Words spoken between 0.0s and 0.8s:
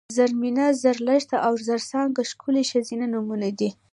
زرمېنه،